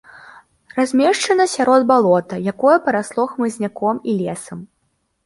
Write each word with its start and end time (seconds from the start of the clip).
Размешчана 0.77 1.45
сярод 1.55 1.85
балота, 1.91 2.39
якое 2.53 2.77
парасло 2.87 3.27
хмызняком 3.35 4.01
і 4.09 4.17
лесам. 4.23 4.59